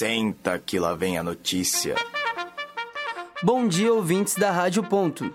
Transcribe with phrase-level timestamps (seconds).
[0.00, 1.94] Senta que lá vem a notícia.
[3.42, 5.30] Bom dia, ouvintes da Rádio Ponto.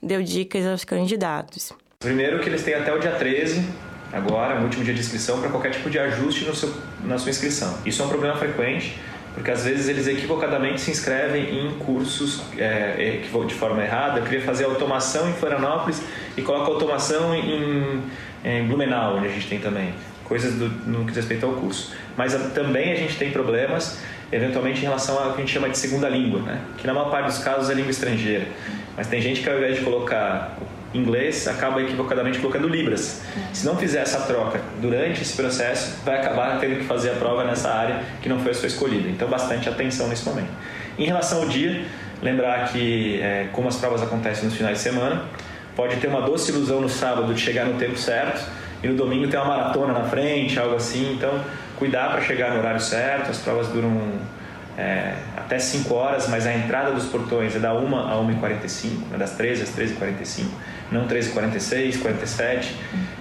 [0.02, 1.70] deu dicas aos candidatos.
[1.98, 3.62] Primeiro que eles têm até o dia 13,
[4.10, 7.76] agora, último dia de inscrição, para qualquer tipo de ajuste seu, na sua inscrição.
[7.84, 8.98] Isso é um problema frequente,
[9.34, 14.20] porque às vezes eles equivocadamente se inscrevem em cursos é, de forma errada.
[14.22, 16.02] Queria fazer automação em Florianópolis
[16.36, 18.02] e coloco automação em,
[18.44, 21.92] em Blumenau, onde a gente tem também coisas do, no que diz respeito ao curso.
[22.16, 25.78] Mas também a gente tem problemas, eventualmente, em relação ao que a gente chama de
[25.78, 26.60] segunda língua, né?
[26.78, 28.46] que na maior parte dos casos é língua estrangeira.
[28.96, 30.56] Mas tem gente que ao invés de colocar
[30.92, 33.22] inglês, acaba equivocadamente colocando libras.
[33.52, 37.44] Se não fizer essa troca durante esse processo, vai acabar tendo que fazer a prova
[37.44, 39.08] nessa área que não foi a sua escolhida.
[39.08, 40.50] Então, bastante atenção nesse momento.
[40.98, 41.84] Em relação ao dia,
[42.22, 45.24] lembrar que, é, como as provas acontecem nos finais de semana,
[45.76, 48.44] pode ter uma doce ilusão no sábado de chegar no tempo certo
[48.82, 51.14] e no domingo ter uma maratona na frente, algo assim.
[51.14, 51.40] Então,
[51.78, 53.30] cuidar para chegar no horário certo.
[53.30, 54.18] As provas duram
[54.76, 59.18] é, até 5 horas, mas a entrada dos portões é da 1 a 1h45, né,
[59.18, 60.46] das 13 às 13h45,
[60.92, 62.74] não 13h46, 47.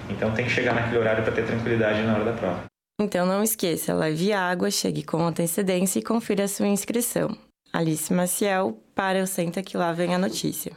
[0.08, 2.64] Então, tem que chegar naquele horário para ter tranquilidade na hora da prova.
[3.00, 7.36] Então, não esqueça, leve água, chegue com antecedência e confira a sua inscrição.
[7.72, 10.72] Alice Maciel, para o Senta Que Lá Vem a Notícia.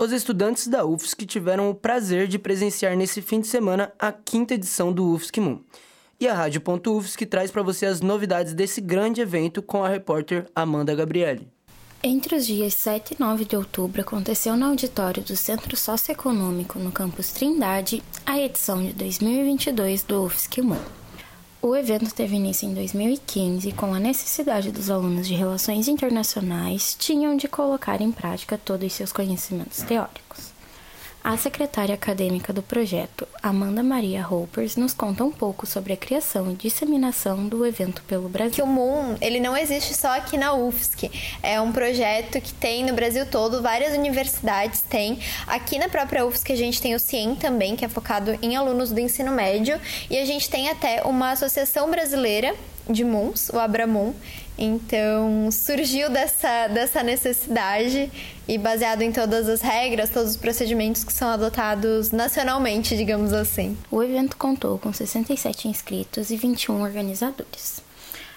[0.00, 4.54] Os estudantes da UFSC tiveram o prazer de presenciar nesse fim de semana a quinta
[4.54, 5.60] edição do UFSC Moon.
[6.18, 10.94] E a Rádio.UFSC traz para você as novidades desse grande evento com a repórter Amanda
[10.94, 11.51] Gabriele.
[12.04, 16.90] Entre os dias 7 e 9 de outubro aconteceu no auditório do Centro Socioeconômico no
[16.90, 20.62] campus Trindade a edição de 2022 do UFSC.
[21.62, 27.36] O evento teve início em 2015 com a necessidade dos alunos de relações internacionais tinham
[27.36, 30.51] de colocar em prática todos os seus conhecimentos teóricos.
[31.24, 36.50] A secretária acadêmica do projeto, Amanda Maria Hoppers, nos conta um pouco sobre a criação
[36.50, 38.50] e disseminação do evento pelo Brasil.
[38.50, 41.12] Que o Moon, ele não existe só aqui na UFSC.
[41.40, 45.20] É um projeto que tem no Brasil todo, várias universidades têm.
[45.46, 48.90] Aqui na própria UFSC a gente tem o CIEM também, que é focado em alunos
[48.90, 49.80] do ensino médio,
[50.10, 52.52] e a gente tem até uma associação brasileira
[52.90, 54.12] de Moons, o Abramon,
[54.56, 58.10] então surgiu dessa, dessa necessidade
[58.46, 63.76] e baseado em todas as regras, todos os procedimentos que são adotados nacionalmente, digamos assim.
[63.90, 67.82] O evento contou com 67 inscritos e 21 organizadores.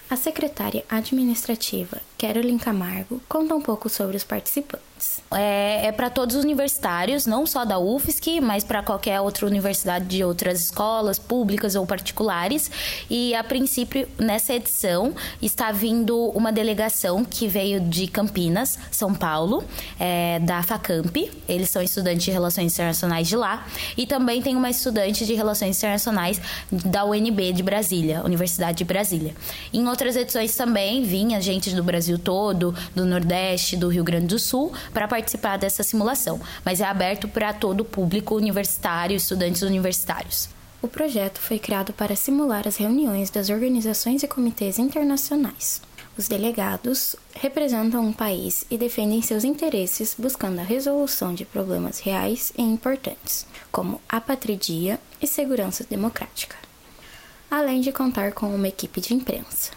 [0.10, 4.86] A secretária administrativa, Carolyn Camargo, conta um pouco sobre os participantes.
[5.32, 10.06] É, é para todos os universitários, não só da UFSC, mas para qualquer outra universidade
[10.06, 12.72] de outras escolas públicas ou particulares.
[13.10, 19.64] E a princípio, nessa edição, está vindo uma delegação que veio de Campinas, São Paulo,
[20.00, 21.32] é, da FACAMP.
[21.48, 23.68] Eles são estudantes de Relações Internacionais de lá.
[23.98, 26.40] E também tem uma estudante de Relações Internacionais
[26.72, 29.36] da UNB de Brasília, Universidade de Brasília.
[29.74, 31.84] Em outras edições também vinha gente do
[32.16, 36.86] Brasil todo, do Nordeste, do Rio Grande do Sul, para participar dessa simulação, mas é
[36.86, 40.50] aberto para todo o público universitário, estudantes universitários.
[40.82, 45.82] O projeto foi criado para simular as reuniões das organizações e comitês internacionais.
[46.18, 52.54] Os delegados representam um país e defendem seus interesses buscando a resolução de problemas reais
[52.58, 56.56] e importantes, como apatridia e segurança democrática,
[57.52, 59.72] além de contar com uma equipe de imprensa.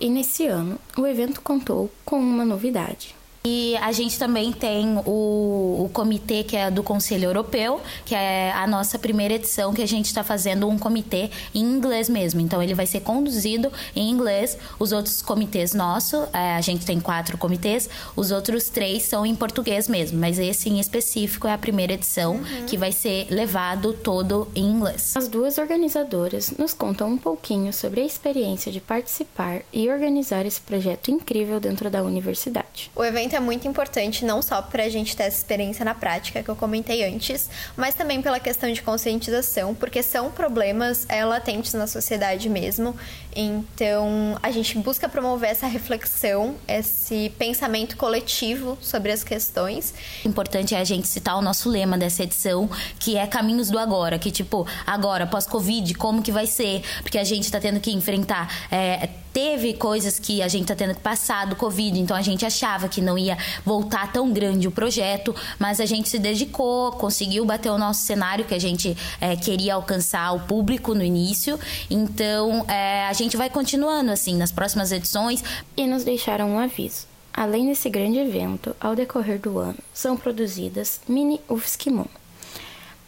[0.00, 3.14] E nesse ano, o evento contou com uma novidade.
[3.42, 8.52] E a gente também tem o, o, comitê que é do Conselho Europeu, que é
[8.52, 12.40] a nossa primeira edição, que a gente está fazendo um comitê em inglês mesmo.
[12.40, 14.58] Então ele vai ser conduzido em inglês.
[14.78, 19.34] Os outros comitês nossos, é, a gente tem quatro comitês, os outros três são em
[19.34, 22.66] português mesmo, mas esse em específico é a primeira edição uhum.
[22.66, 25.16] que vai ser levado todo em inglês.
[25.16, 30.60] As duas organizadoras nos contam um pouquinho sobre a experiência de participar e organizar esse
[30.60, 32.90] projeto incrível dentro da universidade.
[32.94, 36.42] O evento é muito importante não só para a gente ter essa experiência na prática
[36.42, 41.74] que eu comentei antes, mas também pela questão de conscientização, porque são problemas é, latentes
[41.74, 42.94] na sociedade mesmo.
[43.34, 49.94] Então a gente busca promover essa reflexão, esse pensamento coletivo sobre as questões.
[50.24, 52.68] Importante é a gente citar o nosso lema dessa edição,
[52.98, 56.82] que é Caminhos do Agora, que tipo, agora, pós-Covid, como que vai ser?
[57.02, 58.68] Porque a gente está tendo que enfrentar.
[58.70, 62.44] É, teve coisas que a gente está tendo que passar do Covid, então a gente
[62.44, 67.44] achava que não ia voltar tão grande o projeto, mas a gente se dedicou, conseguiu
[67.44, 71.58] bater o nosso cenário que a gente é, queria alcançar o público no início.
[71.88, 75.42] Então é, a gente vai continuando assim nas próximas edições.
[75.76, 77.06] E nos deixaram um aviso.
[77.32, 82.06] Além desse grande evento, ao decorrer do ano, são produzidas mini UFSC Moon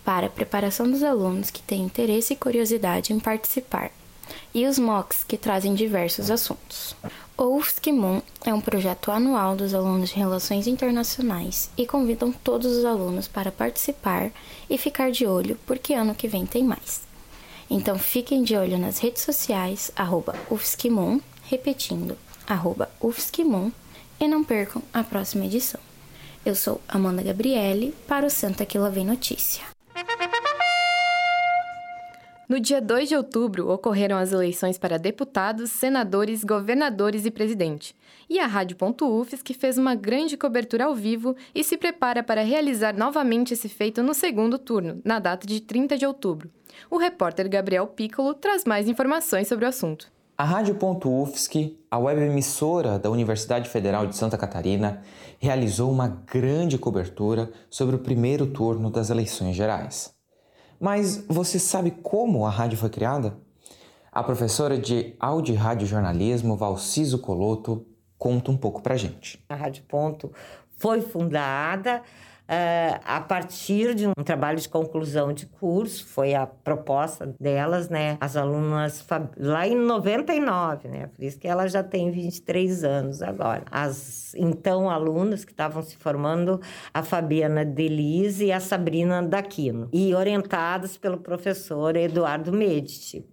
[0.04, 3.90] para a preparação dos alunos que têm interesse e curiosidade em participar
[4.54, 6.94] e os MOOCs, que trazem diversos assuntos.
[7.36, 12.76] O UFSC Moon é um projeto anual dos alunos de Relações Internacionais e convidam todos
[12.76, 14.30] os alunos para participar
[14.68, 17.00] e ficar de olho, porque ano que vem tem mais.
[17.70, 23.72] Então fiquem de olho nas redes sociais, arroba UFSCMoon, repetindo, arroba UFSCMoon,
[24.20, 25.80] e não percam a próxima edição.
[26.44, 29.64] Eu sou Amanda Gabriele, para o Santa Que Lá Vem Notícia.
[32.48, 37.94] No dia 2 de outubro, ocorreram as eleições para deputados, senadores, governadores e presidente.
[38.28, 43.54] E a Rádio.UFES, fez uma grande cobertura ao vivo e se prepara para realizar novamente
[43.54, 46.50] esse feito no segundo turno, na data de 30 de outubro.
[46.90, 50.10] O repórter Gabriel Piccolo traz mais informações sobre o assunto.
[50.36, 55.00] A Rádio.UFSC, a web emissora da Universidade Federal de Santa Catarina,
[55.38, 60.12] realizou uma grande cobertura sobre o primeiro turno das eleições gerais.
[60.82, 63.38] Mas você sabe como a rádio foi criada?
[64.10, 67.86] A professora de áudio e rádio jornalismo, Valciso Coloto,
[68.18, 69.40] conta um pouco pra gente.
[69.48, 70.32] A Rádio Ponto
[70.78, 72.02] foi fundada
[72.48, 78.16] uh, a partir de um trabalho de conclusão de curso, foi a proposta delas, né?
[78.20, 79.04] As alunas
[79.36, 81.06] lá em 99, né?
[81.06, 83.64] Por isso que ela já tem 23 anos agora.
[83.70, 86.60] As então alunas que estavam se formando,
[86.92, 93.24] a Fabiana Delise e a Sabrina Daquino, e orientadas pelo professor Eduardo Medici.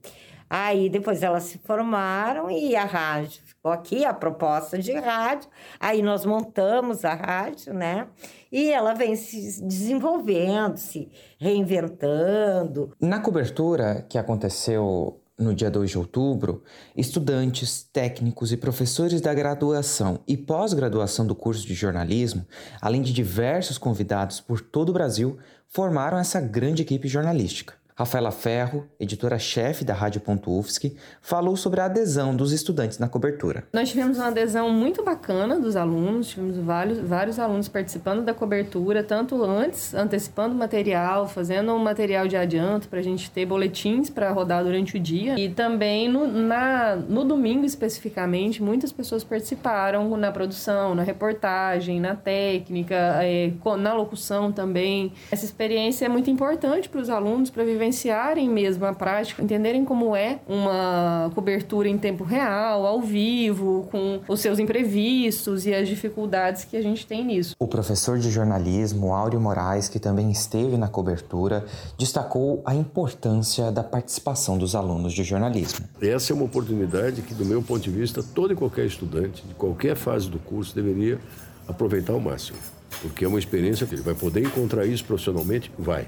[0.50, 5.50] Aí depois elas se formaram e a rádio ficou aqui, a proposta de rádio.
[5.80, 8.08] Aí nós montamos a rádio, né?
[8.52, 12.92] E ela vem se desenvolvendo, se reinventando.
[13.00, 16.64] Na cobertura que aconteceu no dia 2 de outubro,
[16.96, 22.46] estudantes, técnicos e professores da graduação e pós-graduação do curso de jornalismo,
[22.82, 27.79] além de diversos convidados por todo o Brasil, formaram essa grande equipe jornalística.
[28.00, 33.66] Rafaela Ferro, editora-chefe da Rádio.UFSC, falou sobre a adesão dos estudantes na cobertura.
[33.74, 39.04] Nós tivemos uma adesão muito bacana dos alunos, tivemos vários, vários alunos participando da cobertura,
[39.04, 44.32] tanto antes, antecipando material, fazendo um material de adianto para a gente ter boletins para
[44.32, 45.38] rodar durante o dia.
[45.38, 52.16] E também no, na, no domingo especificamente, muitas pessoas participaram na produção, na reportagem, na
[52.16, 55.12] técnica, é, na locução também.
[55.30, 59.84] Essa experiência é muito importante para os alunos para viver vivenciarem mesmo a prática, entenderem
[59.84, 65.88] como é uma cobertura em tempo real, ao vivo, com os seus imprevistos e as
[65.88, 67.56] dificuldades que a gente tem nisso.
[67.60, 71.66] O professor de jornalismo, Áureo Moraes, que também esteve na cobertura,
[71.98, 75.86] destacou a importância da participação dos alunos de jornalismo.
[76.02, 79.56] Essa é uma oportunidade que, do meu ponto de vista, todo e qualquer estudante, de
[79.56, 81.20] qualquer fase do curso, deveria
[81.68, 82.58] aproveitar ao máximo.
[83.02, 85.72] Porque é uma experiência que ele vai poder encontrar isso profissionalmente?
[85.78, 86.08] Vai.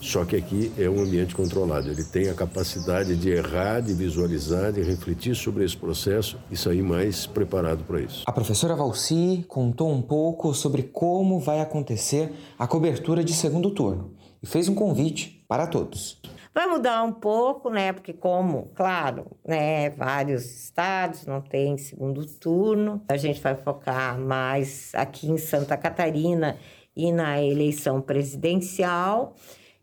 [0.00, 1.90] Só que aqui é um ambiente controlado.
[1.90, 6.82] Ele tem a capacidade de errar, de visualizar, de refletir sobre esse processo e sair
[6.82, 8.22] mais preparado para isso.
[8.26, 14.14] A professora Valci contou um pouco sobre como vai acontecer a cobertura de segundo turno
[14.42, 16.20] e fez um convite para todos.
[16.54, 17.92] Vai mudar um pouco, né?
[17.92, 23.02] Porque como, claro, né, vários estados não tem segundo turno.
[23.08, 26.56] A gente vai focar mais aqui em Santa Catarina
[26.96, 29.36] e na eleição presidencial.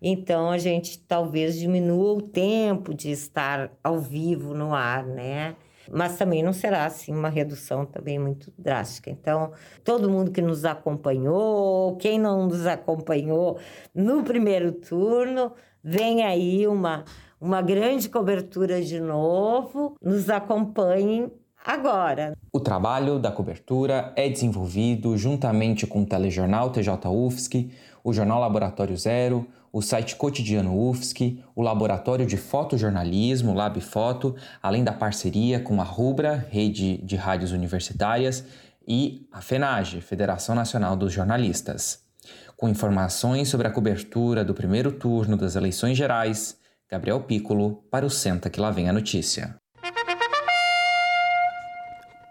[0.08, 5.56] Então a gente talvez diminua o tempo de estar ao vivo no ar, né?
[5.92, 9.10] mas também não será assim uma redução também muito drástica.
[9.12, 9.52] Então,
[9.84, 13.60] todo mundo que nos acompanhou, quem não nos acompanhou
[13.94, 15.52] no primeiro turno,
[15.84, 17.06] vem aí uma
[17.40, 19.96] uma grande cobertura de novo.
[20.02, 21.32] Nos acompanhem
[21.64, 22.34] agora.
[22.52, 27.70] O trabalho da cobertura é desenvolvido juntamente com o telejornal TJ UFSC,
[28.04, 29.46] o jornal Laboratório Zero,
[29.76, 35.84] o site cotidiano UFSC, o Laboratório de Fotojornalismo, Lab Foto, além da parceria com a
[35.84, 38.46] Rubra, Rede de Rádios Universitárias,
[38.88, 42.00] e a FENAGE, Federação Nacional dos Jornalistas.
[42.56, 46.58] Com informações sobre a cobertura do primeiro turno das eleições gerais,
[46.90, 49.58] Gabriel Piccolo, para o Senta que lá vem a notícia.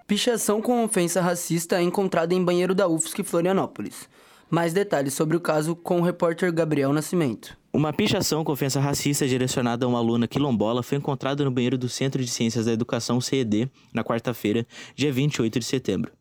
[0.07, 4.09] Pichação com ofensa racista é encontrada em banheiro da UFSC Florianópolis.
[4.55, 7.59] Mais detalhes sobre o caso com o repórter Gabriel Nascimento.
[7.73, 11.89] Uma pichação com ofensa racista direcionada a uma aluna quilombola foi encontrada no banheiro do
[11.89, 16.13] Centro de Ciências da Educação CED na quarta-feira, dia 28 de setembro.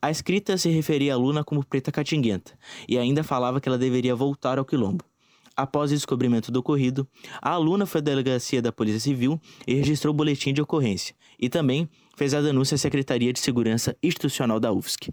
[0.00, 2.52] A escrita se referia à aluna como preta catinguenta
[2.88, 5.04] e ainda falava que ela deveria voltar ao quilombo.
[5.56, 7.08] Após o descobrimento do ocorrido,
[7.42, 11.48] a aluna foi à delegacia da Polícia Civil e registrou o boletim de ocorrência, e
[11.48, 15.10] também fez a denúncia à Secretaria de Segurança Institucional da UFSC.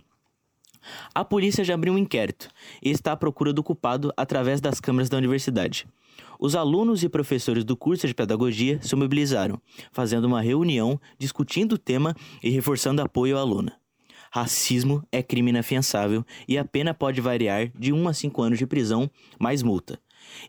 [1.13, 2.49] A polícia já abriu um inquérito
[2.81, 5.87] e está à procura do culpado através das câmeras da universidade.
[6.39, 9.59] Os alunos e professores do curso de pedagogia se mobilizaram,
[9.91, 13.73] fazendo uma reunião, discutindo o tema e reforçando apoio à aluna.
[14.31, 18.67] Racismo é crime inafiançável e a pena pode variar de 1 a 5 anos de
[18.67, 19.99] prisão mais multa.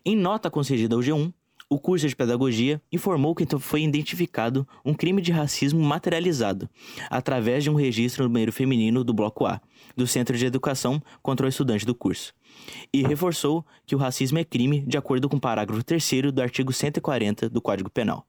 [0.05, 1.33] Em nota concedida ao G1,
[1.69, 6.67] o curso de pedagogia informou que foi identificado um crime de racismo materializado
[7.09, 9.61] através de um registro no banheiro feminino do Bloco A,
[9.95, 12.33] do Centro de Educação contra o estudante do curso,
[12.91, 16.73] e reforçou que o racismo é crime de acordo com o parágrafo 3 do artigo
[16.73, 18.25] 140 do Código Penal.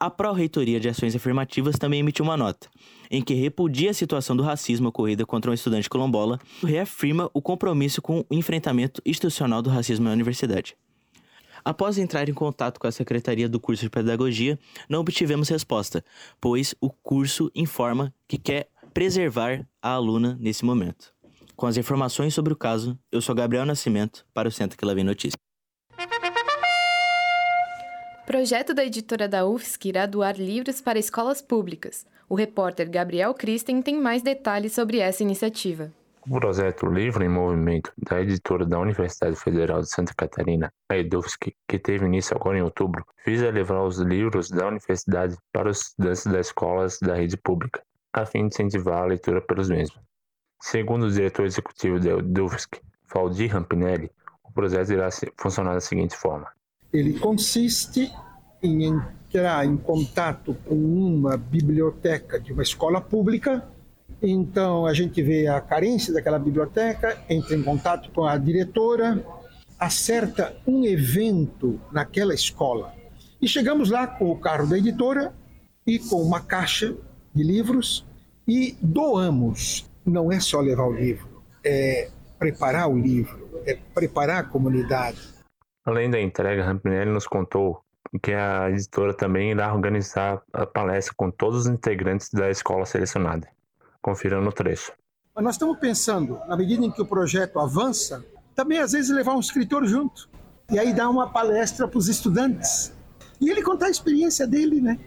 [0.00, 2.70] A Pró-Reitoria de Ações Afirmativas também emitiu uma nota,
[3.10, 7.42] em que repudia a situação do racismo ocorrida contra um estudante colombola e reafirma o
[7.42, 10.74] compromisso com o enfrentamento institucional do racismo na universidade.
[11.64, 16.04] Após entrar em contato com a secretaria do curso de pedagogia, não obtivemos resposta,
[16.38, 21.14] pois o curso informa que quer preservar a aluna nesse momento.
[21.56, 24.92] Com as informações sobre o caso, eu sou Gabriel Nascimento para o Centro que lá
[24.92, 25.38] vem notícia.
[28.26, 32.04] Projeto da editora da UFSC irá doar livros para escolas públicas.
[32.28, 35.92] O repórter Gabriel Christen tem mais detalhes sobre essa iniciativa.
[36.26, 41.54] O projeto Livro em Movimento da editora da Universidade Federal de Santa Catarina, a EDUFSC,
[41.68, 46.24] que teve início agora em outubro, visa levar os livros da universidade para os estudantes
[46.24, 50.00] das escolas da rede pública, a fim de incentivar a leitura pelos mesmos.
[50.60, 52.80] Segundo o diretor executivo da EDUFSC,
[53.12, 54.10] Valdir Rampinelli,
[54.42, 56.48] o projeto irá funcionar da seguinte forma
[56.94, 58.12] ele consiste
[58.62, 63.68] em entrar em contato com uma biblioteca de uma escola pública.
[64.22, 69.24] Então a gente vê a carência daquela biblioteca, entra em contato com a diretora,
[69.78, 72.94] acerta um evento naquela escola.
[73.40, 75.34] E chegamos lá com o carro da editora
[75.86, 76.96] e com uma caixa
[77.34, 78.06] de livros
[78.48, 79.90] e doamos.
[80.04, 82.08] Não é só levar o livro, é
[82.38, 85.34] preparar o livro, é preparar a comunidade
[85.84, 87.84] Além da entrega, Rampinelli nos contou
[88.22, 93.46] que a editora também irá organizar a palestra com todos os integrantes da escola selecionada.
[94.04, 94.92] Confira no trecho.
[95.34, 98.22] Nós estamos pensando, na medida em que o projeto avança,
[98.54, 100.28] também às vezes levar um escritor junto.
[100.70, 102.92] E aí dar uma palestra para os estudantes.
[103.40, 105.00] E ele contar a experiência dele, né?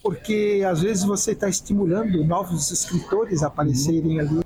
[0.00, 4.42] Porque às vezes você está estimulando novos escritores a aparecerem ali.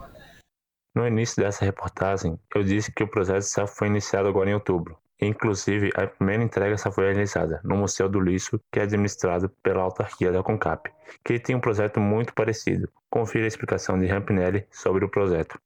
[0.97, 4.97] No início dessa reportagem, eu disse que o projeto só foi iniciado agora em outubro.
[5.21, 9.83] Inclusive, a primeira entrega só foi realizada no Museu do Lixo, que é administrado pela
[9.83, 10.91] autarquia da CONCAP,
[11.23, 12.89] que tem um projeto muito parecido.
[13.11, 15.61] Confira a explicação de Rampinelli sobre o projeto.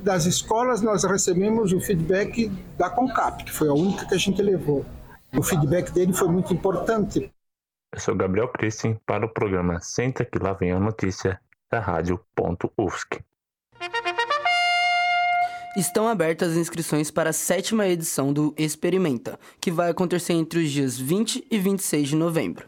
[0.00, 4.42] Das escolas, nós recebemos o feedback da CONCAP, que foi a única que a gente
[4.42, 4.84] levou.
[5.36, 7.30] O feedback dele foi muito importante.
[7.92, 13.24] Eu sou Gabriel Christen para o programa Senta que lá vem a notícia da Rádio.UFSC.
[15.76, 20.70] Estão abertas as inscrições para a sétima edição do Experimenta, que vai acontecer entre os
[20.70, 22.66] dias 20 e 26 de novembro.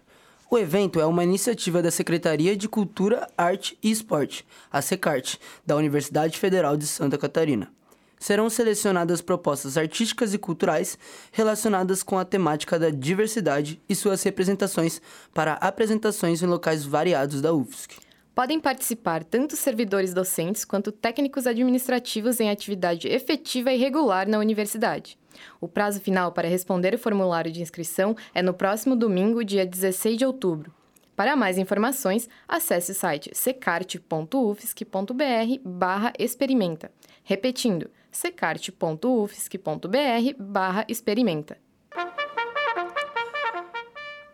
[0.50, 5.74] O evento é uma iniciativa da Secretaria de Cultura, Arte e Esporte, a SECART, da
[5.74, 7.72] Universidade Federal de Santa Catarina.
[8.20, 10.98] Serão selecionadas propostas artísticas e culturais
[11.32, 15.00] relacionadas com a temática da diversidade e suas representações
[15.32, 18.07] para apresentações em locais variados da UFSC.
[18.38, 25.18] Podem participar tanto servidores docentes quanto técnicos administrativos em atividade efetiva e regular na universidade.
[25.60, 30.16] O prazo final para responder o formulário de inscrição é no próximo domingo, dia 16
[30.16, 30.72] de outubro.
[31.16, 36.92] Para mais informações, acesse o site secarte.ufsc.br experimenta.
[37.24, 41.58] Repetindo, secarte.ufsc.br experimenta.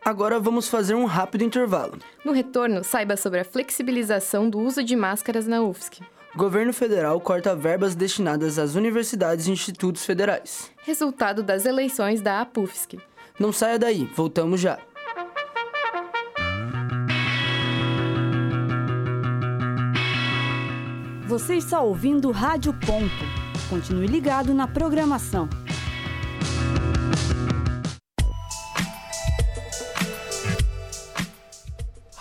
[0.05, 1.99] Agora vamos fazer um rápido intervalo.
[2.23, 6.03] No retorno, saiba sobre a flexibilização do uso de máscaras na UFSC.
[6.37, 10.71] Governo federal corta verbas destinadas às universidades e institutos federais.
[10.83, 12.99] Resultado das eleições da APUFSC.
[13.41, 14.79] Não saia daí, voltamos já.
[21.27, 23.25] Você está ouvindo Rádio Ponto.
[23.71, 25.49] Continue ligado na programação.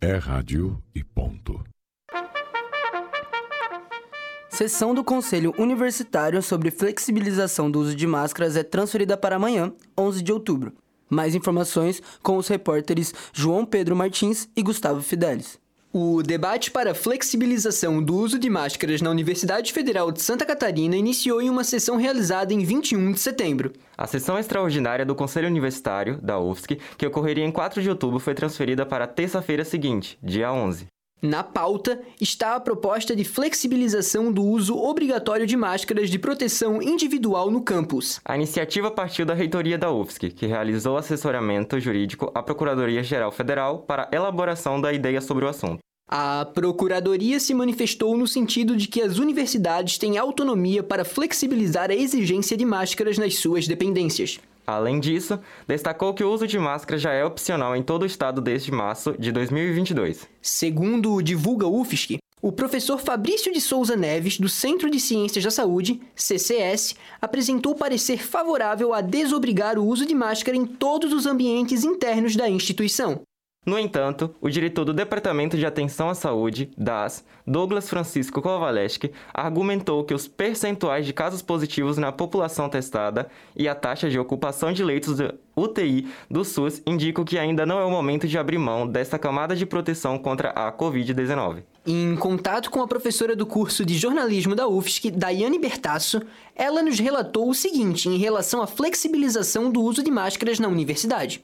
[0.00, 1.64] É rádio e ponto.
[4.50, 10.22] Sessão do Conselho Universitário sobre flexibilização do uso de máscaras é transferida para amanhã, 11
[10.22, 10.74] de outubro.
[11.08, 15.58] Mais informações com os repórteres João Pedro Martins e Gustavo Fidelis.
[15.98, 20.94] O debate para a flexibilização do uso de máscaras na Universidade Federal de Santa Catarina
[20.94, 23.72] iniciou em uma sessão realizada em 21 de setembro.
[23.96, 28.34] A sessão extraordinária do Conselho Universitário, da UFSC, que ocorreria em 4 de outubro, foi
[28.34, 30.86] transferida para a terça-feira seguinte, dia 11.
[31.22, 37.50] Na pauta está a proposta de flexibilização do uso obrigatório de máscaras de proteção individual
[37.50, 38.20] no campus.
[38.22, 44.10] A iniciativa partiu da reitoria da UFSC, que realizou assessoramento jurídico à Procuradoria-Geral Federal para
[44.12, 45.85] elaboração da ideia sobre o assunto.
[46.08, 51.94] A Procuradoria se manifestou no sentido de que as universidades têm autonomia para flexibilizar a
[51.94, 54.38] exigência de máscaras nas suas dependências.
[54.64, 58.40] Além disso, destacou que o uso de máscara já é opcional em todo o estado
[58.40, 60.28] desde março de 2022.
[60.40, 65.50] Segundo o Divulga UFSC, o professor Fabrício de Souza Neves, do Centro de Ciências da
[65.50, 71.82] Saúde, CCS, apresentou parecer favorável a desobrigar o uso de máscara em todos os ambientes
[71.82, 73.22] internos da instituição.
[73.66, 80.04] No entanto, o diretor do Departamento de Atenção à Saúde, DAS, Douglas Francisco Kowaleski, argumentou
[80.04, 83.26] que os percentuais de casos positivos na população testada
[83.56, 87.80] e a taxa de ocupação de leitos de UTI do SUS indicam que ainda não
[87.80, 91.64] é o momento de abrir mão desta camada de proteção contra a Covid-19.
[91.84, 96.22] Em contato com a professora do curso de jornalismo da UFSC, Daiane Bertasso,
[96.54, 101.42] ela nos relatou o seguinte em relação à flexibilização do uso de máscaras na universidade.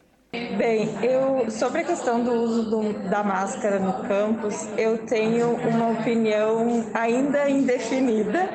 [0.56, 5.90] Bem, eu sobre a questão do uso do, da máscara no campus, eu tenho uma
[5.90, 8.48] opinião ainda indefinida,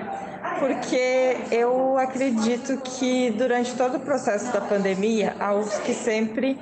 [0.58, 6.60] porque eu acredito que durante todo o processo da pandemia, a UFSC sempre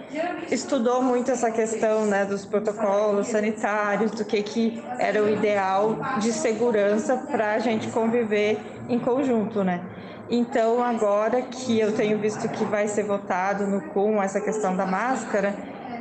[0.52, 6.34] estudou muito essa questão né, dos protocolos sanitários, do que, que era o ideal de
[6.34, 9.80] segurança para a gente conviver em conjunto, né?
[10.30, 14.86] Então, agora que eu tenho visto que vai ser votado no CUM essa questão da
[14.86, 15.56] máscara,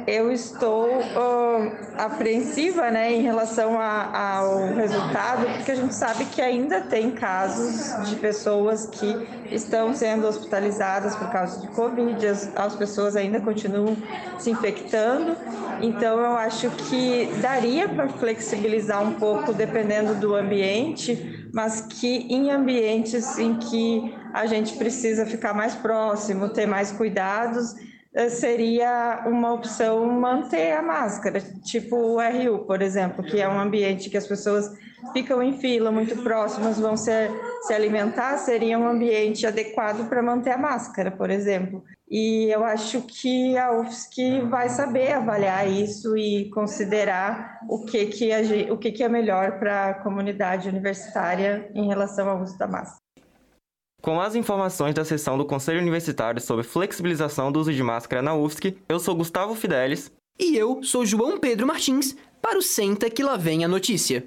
[0.07, 6.43] eu estou uh, apreensiva né, em relação a, ao resultado, porque a gente sabe que
[6.43, 12.75] ainda tem casos de pessoas que estão sendo hospitalizadas por causa de Covid, as, as
[12.77, 13.97] pessoas ainda continuam
[14.39, 15.37] se infectando.
[15.81, 22.51] Então, eu acho que daria para flexibilizar um pouco dependendo do ambiente, mas que em
[22.51, 27.77] ambientes em que a gente precisa ficar mais próximo, ter mais cuidados,
[28.13, 33.61] eh, seria uma opção manter a máscara, tipo o RU, por exemplo, que é um
[33.61, 34.69] ambiente que as pessoas
[35.13, 37.13] ficam em fila muito próximas, vão se,
[37.63, 41.85] se alimentar, seria um ambiente adequado para manter a máscara, por exemplo.
[42.17, 48.31] E eu acho que a UFSC vai saber avaliar isso e considerar o que, que,
[48.33, 48.39] a,
[48.73, 53.03] o que, que é melhor para a comunidade universitária em relação ao uso da máscara.
[54.01, 58.33] Com as informações da sessão do Conselho Universitário sobre flexibilização do uso de máscara na
[58.33, 60.13] UFSC, eu sou Gustavo Fidelis.
[60.39, 64.25] E eu sou João Pedro Martins, para o Senta que lá vem a notícia.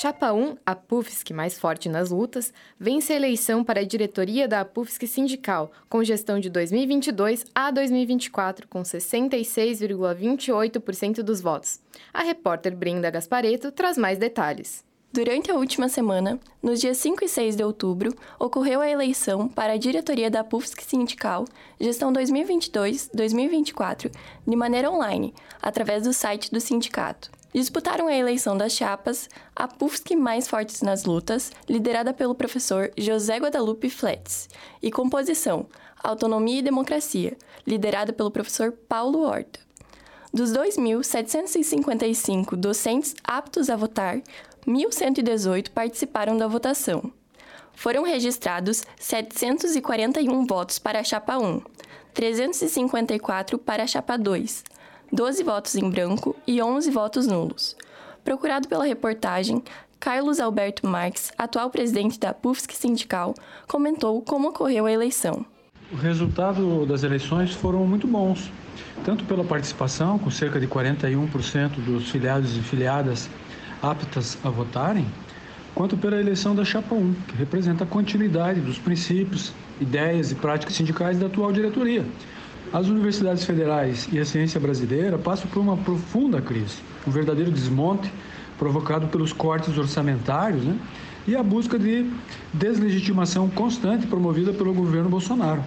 [0.00, 4.64] Chapa 1, a PUFSC mais forte nas lutas, vence a eleição para a diretoria da
[4.64, 11.80] PUFSC sindical, com gestão de 2022 a 2024, com 66,28% dos votos.
[12.14, 14.84] A repórter Brenda Gaspareto traz mais detalhes.
[15.12, 19.72] Durante a última semana, nos dias 5 e 6 de outubro, ocorreu a eleição para
[19.72, 21.44] a diretoria da PUFSC Sindical,
[21.80, 24.12] gestão 2022-2024,
[24.46, 27.36] de maneira online, através do site do sindicato.
[27.52, 33.38] Disputaram a eleição das chapas a PUFSC Mais Fortes nas Lutas, liderada pelo professor José
[33.38, 34.48] Guadalupe Flets,
[34.82, 35.66] e composição
[36.02, 39.60] Autonomia e Democracia, liderada pelo professor Paulo Horta.
[40.32, 44.20] Dos 2.755 docentes aptos a votar,
[44.66, 47.10] 1.118 participaram da votação.
[47.72, 51.62] Foram registrados 741 votos para a chapa 1,
[52.12, 54.64] 354 para a chapa 2,
[55.12, 57.76] 12 votos em branco e 11 votos nulos.
[58.22, 59.62] Procurado pela reportagem,
[59.98, 63.34] Carlos Alberto Marques, atual presidente da PUFSC Sindical,
[63.66, 65.44] comentou como ocorreu a eleição.
[65.90, 68.50] O resultado das eleições foram muito bons,
[69.04, 73.30] tanto pela participação, com cerca de 41% dos filiados e filiadas
[73.82, 75.06] aptas a votarem,
[75.74, 80.74] quanto pela eleição da Chapa 1, que representa a continuidade dos princípios, ideias e práticas
[80.74, 82.04] sindicais da atual diretoria.
[82.72, 86.76] As universidades federais e a ciência brasileira passam por uma profunda crise,
[87.06, 88.12] um verdadeiro desmonte
[88.58, 90.78] provocado pelos cortes orçamentários né,
[91.26, 92.10] e a busca de
[92.52, 95.64] deslegitimação constante promovida pelo governo Bolsonaro.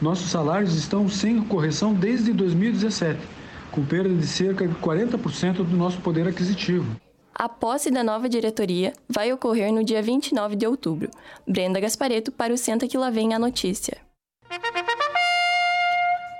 [0.00, 3.20] Nossos salários estão sem correção desde 2017,
[3.70, 6.96] com perda de cerca de 40% do nosso poder aquisitivo.
[7.32, 11.10] A posse da nova diretoria vai ocorrer no dia 29 de outubro.
[11.46, 13.98] Brenda Gaspareto para o Senta que lá vem a notícia.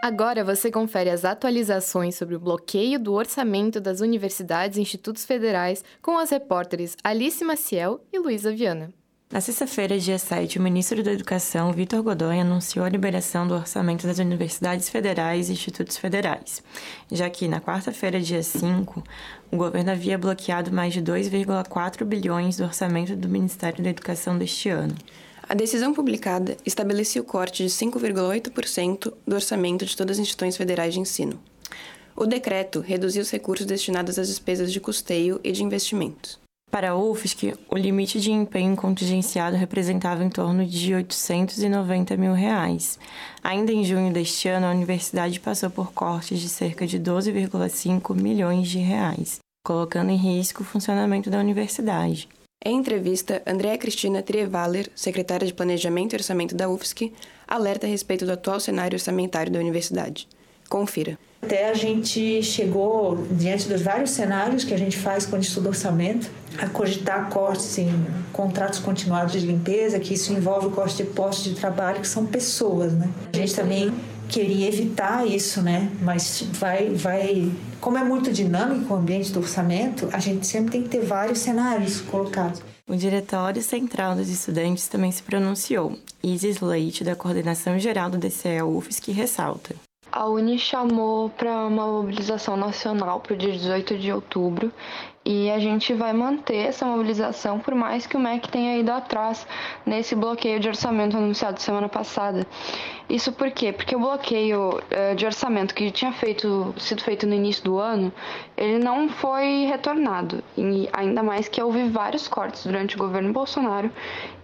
[0.04, 5.82] Agora você confere as atualizações sobre o bloqueio do orçamento das universidades e institutos federais
[6.02, 8.92] com as repórteres Alice Maciel e Luísa Viana.
[9.32, 14.06] Na sexta-feira, dia 7, o ministro da Educação, Vitor Godoy, anunciou a liberação do orçamento
[14.06, 16.62] das universidades federais e institutos federais,
[17.10, 19.02] já que na quarta-feira, dia 5,
[19.50, 24.68] o governo havia bloqueado mais de 2,4 bilhões do orçamento do Ministério da Educação deste
[24.68, 24.94] ano.
[25.46, 30.94] A decisão publicada estabelecia o corte de 5,8% do orçamento de todas as instituições federais
[30.94, 31.38] de ensino.
[32.16, 36.38] O decreto reduziu os recursos destinados às despesas de custeio e de investimentos.
[36.70, 42.98] Para a UFSC, o limite de empenho contingenciado representava em torno de 890 mil reais.
[43.42, 48.66] Ainda em junho deste ano, a universidade passou por cortes de cerca de 12,5 milhões
[48.66, 52.28] de reais, colocando em risco o funcionamento da universidade.
[52.66, 57.12] Em entrevista, Andréa Cristina Trievaler, secretária de Planejamento e Orçamento da UFSC,
[57.46, 60.26] alerta a respeito do atual cenário orçamentário da universidade.
[60.66, 61.18] Confira.
[61.42, 66.30] Até a gente chegou, diante dos vários cenários que a gente faz quando estuda orçamento,
[66.56, 67.90] a cogitar cortes em
[68.32, 72.24] contratos continuados de limpeza, que isso envolve o corte de postos de trabalho, que são
[72.24, 73.10] pessoas, né?
[73.30, 73.92] A gente também
[74.34, 75.88] queria evitar isso, né?
[76.02, 80.82] Mas vai, vai, como é muito dinâmico o ambiente do orçamento, a gente sempre tem
[80.82, 82.60] que ter vários cenários colocados.
[82.88, 85.96] O Diretório Central dos Estudantes também se pronunciou.
[86.20, 89.76] Isis Leite, da Coordenação Geral do DCE UFSC, ressalta.
[90.16, 94.72] A Uni chamou para uma mobilização nacional para o dia 18 de outubro
[95.24, 99.44] e a gente vai manter essa mobilização por mais que o MEC tenha ido atrás
[99.84, 102.46] nesse bloqueio de orçamento anunciado semana passada.
[103.10, 103.72] Isso por quê?
[103.72, 108.12] Porque o bloqueio uh, de orçamento que tinha feito, sido feito no início do ano,
[108.56, 110.44] ele não foi retornado.
[110.56, 113.90] E ainda mais que houve vários cortes durante o governo Bolsonaro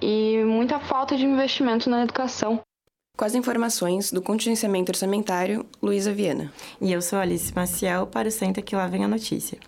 [0.02, 2.60] e muita falta de investimento na educação.
[3.20, 6.50] Com as informações do contingenciamento orçamentário, Luísa Viana.
[6.80, 9.58] E eu sou Alice Maciel para o Senta que lá vem a notícia.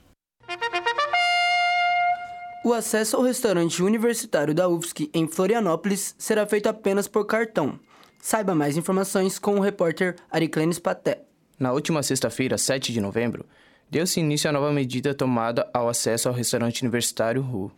[2.64, 7.78] O acesso ao restaurante universitário da UFSC em Florianópolis será feito apenas por cartão.
[8.22, 11.20] Saiba mais informações com o repórter Ariclenes Paté.
[11.58, 13.44] Na última sexta-feira, 7 de novembro,
[13.90, 17.70] deu-se início à nova medida tomada ao acesso ao restaurante universitário RU,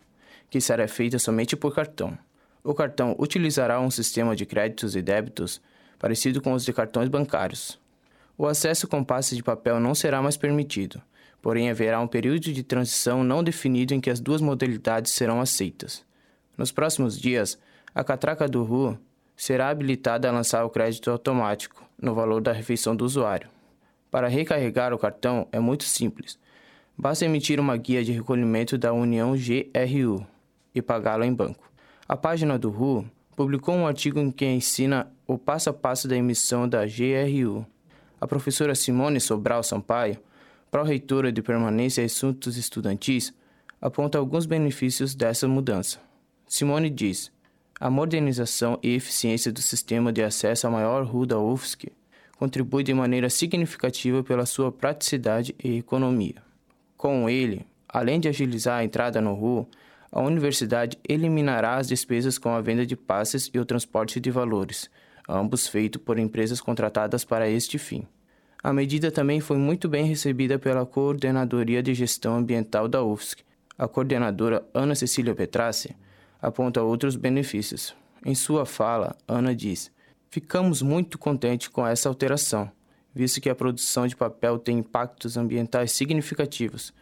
[0.49, 2.17] que será feita somente por cartão.
[2.65, 5.61] O cartão utilizará um sistema de créditos e débitos
[5.99, 7.79] parecido com os de cartões bancários.
[8.35, 10.99] O acesso com passe de papel não será mais permitido,
[11.43, 16.03] porém haverá um período de transição não definido em que as duas modalidades serão aceitas.
[16.57, 17.55] Nos próximos dias,
[17.93, 18.97] a catraca do RU
[19.37, 23.47] será habilitada a lançar o crédito automático no valor da refeição do usuário.
[24.09, 26.39] Para recarregar o cartão é muito simples.
[26.97, 30.25] Basta emitir uma guia de recolhimento da União GRU
[30.73, 31.74] e pagá-lo em banco.
[32.07, 36.15] A página do RU publicou um artigo em que ensina o passo a passo da
[36.15, 37.65] emissão da GRU.
[38.21, 40.19] A professora Simone Sobral Sampaio
[40.75, 43.33] pró-reitora de Permanência e Assuntos Estudantis,
[43.79, 46.01] aponta alguns benefícios dessa mudança.
[46.45, 47.31] Simone diz:
[47.79, 51.93] a modernização e eficiência do sistema de acesso à maior rua da UFSC
[52.37, 56.43] contribui de maneira significativa pela sua praticidade e economia.
[56.97, 59.65] Com ele, além de agilizar a entrada no RU,
[60.15, 64.89] A universidade eliminará as despesas com a venda de passes e o transporte de valores,
[65.27, 68.07] ambos feitos por empresas contratadas para este fim.
[68.63, 73.43] A medida também foi muito bem recebida pela Coordenadoria de Gestão Ambiental da UFSC.
[73.77, 75.93] A coordenadora Ana Cecília Petrassi
[76.41, 77.93] aponta outros benefícios.
[78.25, 79.91] Em sua fala, Ana diz:
[80.29, 82.71] Ficamos muito contentes com essa alteração,
[83.13, 86.93] visto que a produção de papel tem impactos ambientais significativos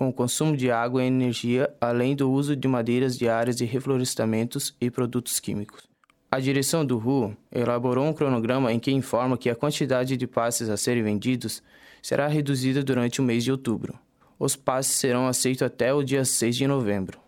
[0.00, 3.66] com o consumo de água e energia, além do uso de madeiras de áreas de
[3.66, 5.82] reflorestamentos e produtos químicos.
[6.30, 10.70] A direção do RU elaborou um cronograma em que informa que a quantidade de passes
[10.70, 11.62] a serem vendidos
[12.00, 13.92] será reduzida durante o mês de outubro.
[14.38, 17.20] Os passes serão aceitos até o dia 6 de novembro.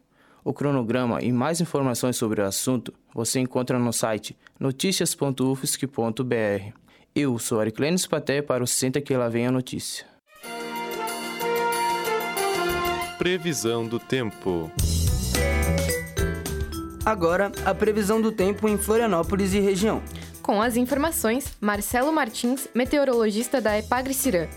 [0.42, 6.72] O cronograma e mais informações sobre o assunto você encontra no site noticias.ufsc.br.
[7.14, 10.10] Eu sou Ariclenes Paté para o Senta que lá vem a notícia.
[13.22, 14.68] Previsão do tempo.
[17.06, 20.02] Agora, a previsão do tempo em Florianópolis e região.
[20.42, 24.48] Com as informações, Marcelo Martins, meteorologista da Epagre-Cirã.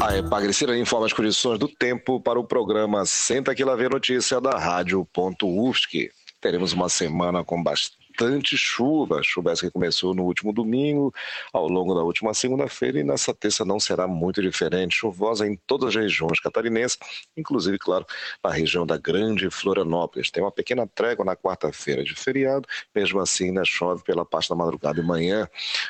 [0.00, 4.40] A Epagre-Cirã informa as condições do tempo para o programa Senta que lá vem notícia
[4.40, 6.12] da Rádio.UFSC.
[6.40, 11.12] Teremos uma semana com bastante bastante chuva, chuva essa que começou no último domingo,
[11.52, 15.88] ao longo da última segunda-feira e nessa terça não será muito diferente, chuvosa em todas
[15.88, 16.98] as regiões catarinenses,
[17.36, 18.06] inclusive, claro,
[18.44, 20.30] na região da Grande Florianópolis.
[20.30, 24.54] Tem uma pequena trégua na quarta-feira de feriado, mesmo assim ainda chove pela parte da
[24.54, 25.48] madrugada e manhã.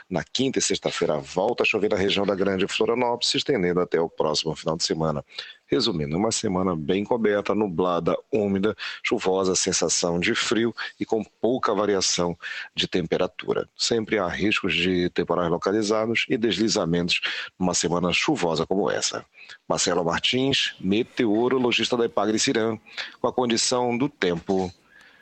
[0.08, 4.00] Na quinta e sexta-feira volta a chover na região da Grande Florianópolis, se estendendo até
[4.00, 5.24] o próximo final de semana.
[5.72, 12.36] Resumindo, uma semana bem coberta, nublada, úmida, chuvosa, sensação de frio e com pouca variação
[12.74, 13.66] de temperatura.
[13.74, 17.22] Sempre há riscos de temporais localizados e deslizamentos
[17.58, 19.24] numa semana chuvosa como essa.
[19.66, 22.76] Marcelo Martins, meteorologista da Epagre Cirã,
[23.18, 24.70] com a condição do tempo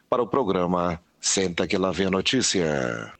[0.08, 3.12] para o programa Senta que lá vem a notícia.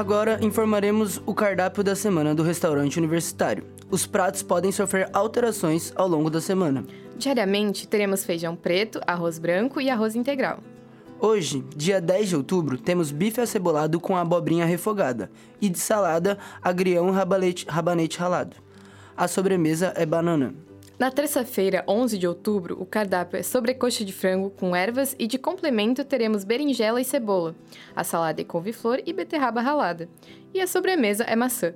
[0.00, 3.66] Agora informaremos o cardápio da semana do restaurante universitário.
[3.90, 6.86] Os pratos podem sofrer alterações ao longo da semana.
[7.18, 10.60] Diariamente teremos feijão preto, arroz branco e arroz integral.
[11.20, 17.10] Hoje, dia 10 de outubro, temos bife acebolado com abobrinha refogada e de salada, agrião
[17.10, 18.56] rabanete, rabanete ralado.
[19.14, 20.54] A sobremesa é banana.
[21.00, 25.38] Na terça-feira, 11 de outubro, o cardápio é sobrecoxa de frango com ervas e de
[25.38, 27.54] complemento teremos berinjela e cebola.
[27.96, 30.10] A salada é couve-flor e beterraba ralada.
[30.52, 31.72] E a sobremesa é maçã.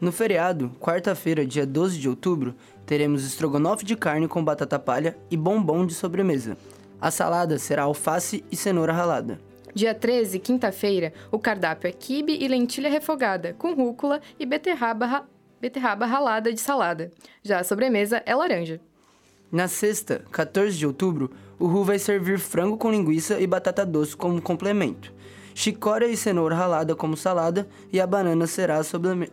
[0.00, 2.54] No feriado, quarta-feira, dia 12 de outubro,
[2.86, 6.56] teremos estrogonofe de carne com batata palha e bombom de sobremesa.
[6.98, 9.38] A salada será alface e cenoura ralada.
[9.74, 15.33] Dia 13, quinta-feira, o cardápio é quibe e lentilha refogada, com rúcula e beterraba, ra...
[15.64, 17.10] beterraba ralada de salada.
[17.42, 18.80] Já a sobremesa é laranja.
[19.50, 24.16] Na sexta, 14 de outubro, o Ru vai servir frango com linguiça e batata doce
[24.16, 25.12] como complemento
[25.54, 28.84] chicória e cenoura ralada como salada e a banana será a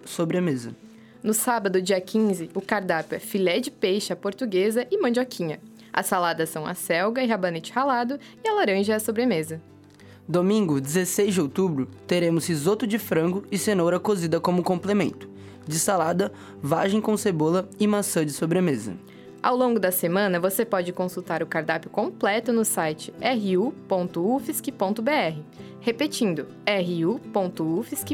[0.05, 0.75] sobremesa.
[1.23, 5.59] No sábado, dia 15, o cardápio é filé de peixe à portuguesa e mandioquinha.
[5.91, 9.61] As saladas são a selga e rabanete ralado e a laranja é a sobremesa.
[10.27, 15.27] Domingo, 16 de outubro, teremos risoto de frango e cenoura cozida como complemento.
[15.71, 18.97] De salada, vagem com cebola e maçã de sobremesa.
[19.41, 23.79] Ao longo da semana, você pode consultar o cardápio completo no site ru.ufsc.br.
[25.79, 28.11] Repetindo, ru.ufsc.br.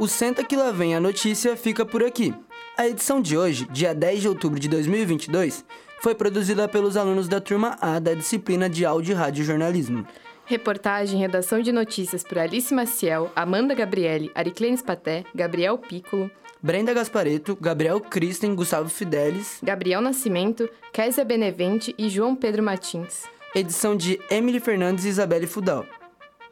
[0.00, 2.34] O Senta que lá vem a notícia fica por aqui.
[2.78, 5.62] A edição de hoje, dia 10 de outubro de 2022,
[6.00, 10.06] foi produzida pelos alunos da turma A da disciplina de Áudio e Rádio Jornalismo.
[10.48, 16.30] Reportagem redação de notícias por Alice Maciel, Amanda Gabriele, Ariclenes Paté, Gabriel Piccolo,
[16.62, 23.24] Brenda Gaspareto, Gabriel Kristen, Gustavo Fidelis, Gabriel Nascimento, Késia Benevente e João Pedro Martins.
[23.54, 25.84] Edição de Emily Fernandes e Isabelle Fudal.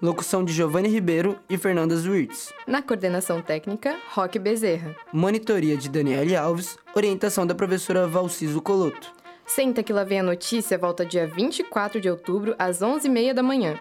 [0.02, 2.52] Locução de Giovanni Ribeiro e Fernanda Zwirtz.
[2.66, 4.94] Na coordenação técnica, Roque Bezerra.
[5.11, 6.76] Monitoria de Daniele Alves.
[6.94, 9.15] Orientação da professora Valciso Coloto.
[9.46, 13.78] Senta que lá vem a notícia volta dia 24 de outubro, às 11h30 da manhã.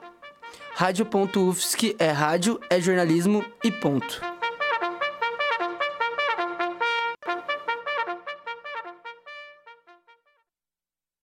[0.76, 4.35] Rádio.UFSC é rádio, é jornalismo e ponto.